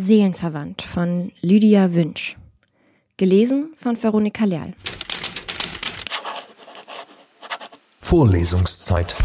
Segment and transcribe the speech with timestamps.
[0.00, 2.36] Seelenverwandt von Lydia Wünsch.
[3.16, 4.72] Gelesen von Veronika Leal.
[7.98, 9.16] Vorlesungszeit.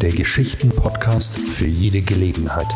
[0.00, 2.72] Der Geschichten-Podcast für jede Gelegenheit.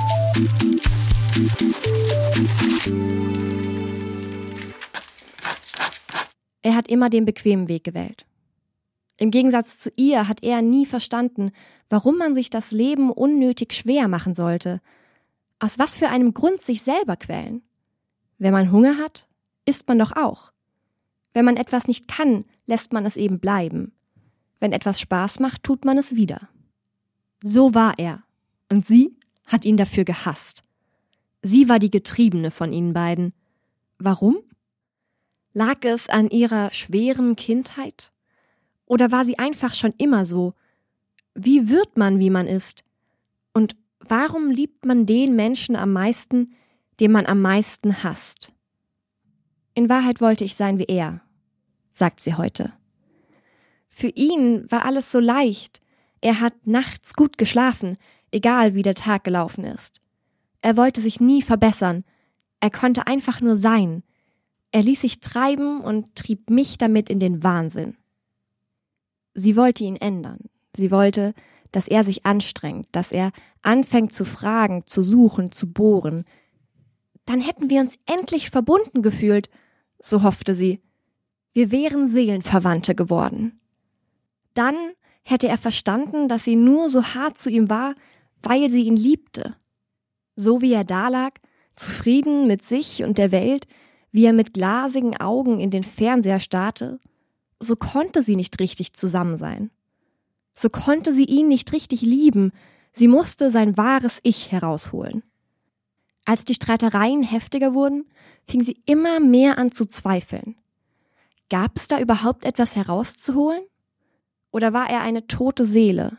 [6.60, 8.26] Er hat immer den bequemen Weg gewählt.
[9.16, 11.52] Im Gegensatz zu ihr hat er nie verstanden,
[11.88, 14.80] warum man sich das Leben unnötig schwer machen sollte.
[15.60, 17.62] Aus was für einem Grund sich selber quälen?
[18.38, 19.28] Wenn man Hunger hat,
[19.66, 20.52] isst man doch auch.
[21.32, 23.92] Wenn man etwas nicht kann, lässt man es eben bleiben.
[24.60, 26.48] Wenn etwas Spaß macht, tut man es wieder.
[27.42, 28.22] So war er.
[28.70, 30.62] Und sie hat ihn dafür gehasst.
[31.42, 33.34] Sie war die Getriebene von ihnen beiden.
[33.98, 34.38] Warum?
[35.52, 38.13] Lag es an ihrer schweren Kindheit?
[38.86, 40.54] Oder war sie einfach schon immer so?
[41.34, 42.84] Wie wird man, wie man ist?
[43.52, 46.54] Und warum liebt man den Menschen am meisten,
[47.00, 48.52] den man am meisten hasst?
[49.74, 51.20] In Wahrheit wollte ich sein wie er,
[51.92, 52.72] sagt sie heute.
[53.88, 55.80] Für ihn war alles so leicht.
[56.20, 57.96] Er hat nachts gut geschlafen,
[58.30, 60.00] egal wie der Tag gelaufen ist.
[60.62, 62.04] Er wollte sich nie verbessern.
[62.60, 64.02] Er konnte einfach nur sein.
[64.72, 67.96] Er ließ sich treiben und trieb mich damit in den Wahnsinn.
[69.34, 70.38] Sie wollte ihn ändern.
[70.76, 71.34] Sie wollte,
[71.72, 73.32] dass er sich anstrengt, dass er
[73.62, 76.24] anfängt zu fragen, zu suchen, zu bohren.
[77.26, 79.50] Dann hätten wir uns endlich verbunden gefühlt,
[79.98, 80.80] so hoffte sie.
[81.52, 83.60] Wir wären Seelenverwandte geworden.
[84.54, 84.76] Dann
[85.22, 87.94] hätte er verstanden, dass sie nur so hart zu ihm war,
[88.42, 89.56] weil sie ihn liebte.
[90.36, 91.40] So wie er dalag,
[91.74, 93.66] zufrieden mit sich und der Welt,
[94.12, 97.00] wie er mit glasigen Augen in den Fernseher starrte,
[97.64, 99.70] so konnte sie nicht richtig zusammen sein.
[100.52, 102.52] So konnte sie ihn nicht richtig lieben,
[102.92, 105.24] sie musste sein wahres Ich herausholen.
[106.24, 108.06] Als die Streitereien heftiger wurden,
[108.46, 110.56] fing sie immer mehr an zu zweifeln.
[111.50, 113.62] Gab es da überhaupt etwas herauszuholen?
[114.50, 116.16] Oder war er eine tote Seele?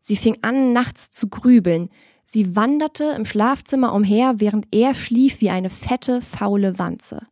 [0.00, 1.90] Sie fing an, nachts zu grübeln.
[2.24, 7.26] Sie wanderte im Schlafzimmer umher, während er schlief wie eine fette, faule Wanze.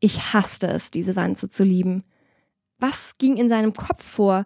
[0.00, 2.04] Ich hasste es, diese Wanze zu lieben.
[2.78, 4.44] Was ging in seinem Kopf vor?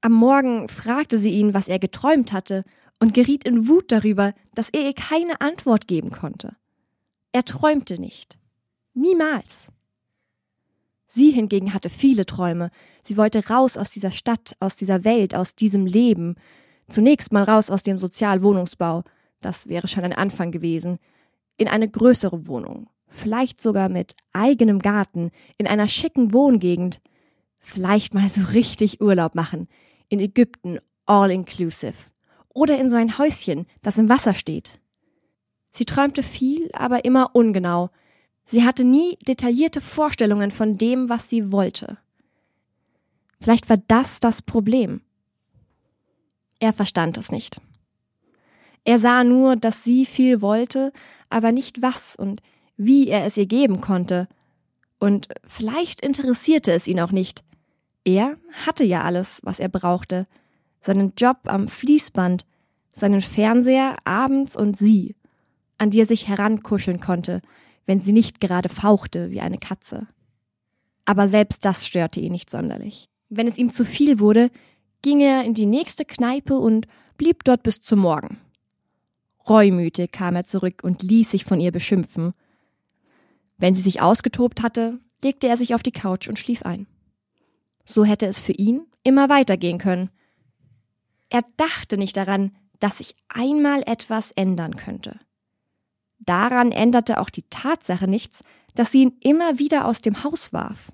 [0.00, 2.64] Am Morgen fragte sie ihn, was er geträumt hatte,
[3.00, 6.56] und geriet in Wut darüber, dass er ihr keine Antwort geben konnte.
[7.32, 8.38] Er träumte nicht.
[8.94, 9.72] Niemals.
[11.06, 12.70] Sie hingegen hatte viele Träume.
[13.02, 16.36] Sie wollte raus aus dieser Stadt, aus dieser Welt, aus diesem Leben.
[16.88, 19.02] Zunächst mal raus aus dem Sozialwohnungsbau.
[19.40, 20.98] Das wäre schon ein Anfang gewesen.
[21.56, 27.00] In eine größere Wohnung, vielleicht sogar mit eigenem Garten, in einer schicken Wohngegend,
[27.58, 29.68] vielleicht mal so richtig Urlaub machen,
[30.08, 31.94] in Ägypten, all inclusive,
[32.54, 34.80] oder in so ein Häuschen, das im Wasser steht.
[35.68, 37.90] Sie träumte viel, aber immer ungenau.
[38.44, 41.98] Sie hatte nie detaillierte Vorstellungen von dem, was sie wollte.
[43.40, 45.02] Vielleicht war das das Problem.
[46.58, 47.60] Er verstand es nicht.
[48.84, 50.92] Er sah nur, dass sie viel wollte,
[51.28, 52.40] aber nicht was und
[52.82, 54.26] wie er es ihr geben konnte.
[54.98, 57.44] Und vielleicht interessierte es ihn auch nicht.
[58.04, 60.26] Er hatte ja alles, was er brauchte.
[60.80, 62.46] Seinen Job am Fließband,
[62.94, 65.14] seinen Fernseher abends und sie,
[65.76, 67.42] an die er sich herankuscheln konnte,
[67.84, 70.06] wenn sie nicht gerade fauchte wie eine Katze.
[71.04, 73.10] Aber selbst das störte ihn nicht sonderlich.
[73.28, 74.50] Wenn es ihm zu viel wurde,
[75.02, 76.86] ging er in die nächste Kneipe und
[77.18, 78.38] blieb dort bis zum Morgen.
[79.46, 82.32] Reumütig kam er zurück und ließ sich von ihr beschimpfen,
[83.60, 86.86] wenn sie sich ausgetobt hatte, legte er sich auf die Couch und schlief ein.
[87.84, 90.10] So hätte es für ihn immer weitergehen können.
[91.28, 95.20] Er dachte nicht daran, dass sich einmal etwas ändern könnte.
[96.18, 98.42] Daran änderte auch die Tatsache nichts,
[98.74, 100.92] dass sie ihn immer wieder aus dem Haus warf.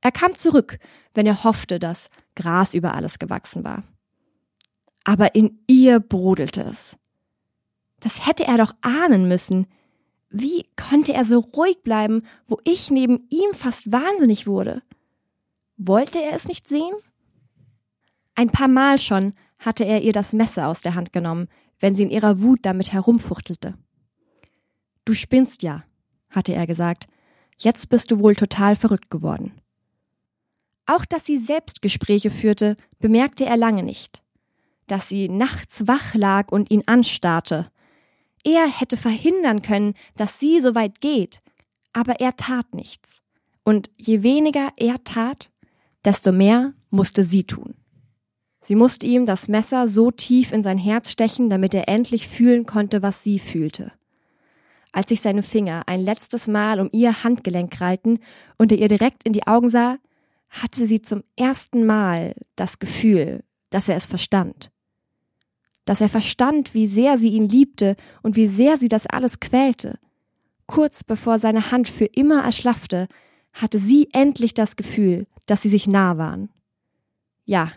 [0.00, 0.78] Er kam zurück,
[1.14, 3.84] wenn er hoffte, dass Gras über alles gewachsen war.
[5.04, 6.96] Aber in ihr brodelte es.
[8.00, 9.66] Das hätte er doch ahnen müssen.
[10.36, 14.82] Wie konnte er so ruhig bleiben, wo ich neben ihm fast wahnsinnig wurde?
[15.76, 16.92] Wollte er es nicht sehen?
[18.34, 21.46] Ein paar Mal schon hatte er ihr das Messer aus der Hand genommen,
[21.78, 23.78] wenn sie in ihrer Wut damit herumfuchtelte.
[25.04, 25.84] Du spinnst ja,
[26.30, 27.06] hatte er gesagt.
[27.56, 29.52] Jetzt bist du wohl total verrückt geworden.
[30.84, 34.24] Auch dass sie Selbstgespräche führte, bemerkte er lange nicht.
[34.88, 37.70] Dass sie nachts wach lag und ihn anstarrte,
[38.44, 41.40] er hätte verhindern können, dass sie so weit geht,
[41.92, 43.20] aber er tat nichts.
[43.64, 45.50] Und je weniger er tat,
[46.04, 47.74] desto mehr musste sie tun.
[48.62, 52.66] Sie musste ihm das Messer so tief in sein Herz stechen, damit er endlich fühlen
[52.66, 53.92] konnte, was sie fühlte.
[54.92, 58.20] Als sich seine Finger ein letztes Mal um ihr Handgelenk krallten
[58.56, 59.98] und er ihr direkt in die Augen sah,
[60.48, 64.70] hatte sie zum ersten Mal das Gefühl, dass er es verstand.
[65.84, 69.98] Dass er verstand, wie sehr sie ihn liebte und wie sehr sie das alles quälte.
[70.66, 73.06] Kurz bevor seine Hand für immer erschlaffte,
[73.52, 76.50] hatte sie endlich das Gefühl, dass sie sich nah waren.
[77.44, 77.72] Ja,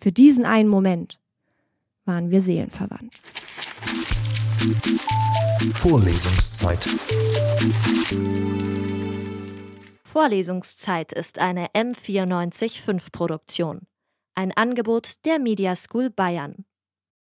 [0.00, 1.18] für diesen einen Moment
[2.04, 3.14] waren wir seelenverwandt.
[5.74, 6.78] Vorlesungszeit.
[10.02, 13.82] Vorlesungszeit ist eine M945 Produktion.
[14.34, 16.64] Ein Angebot der Media School Bayern.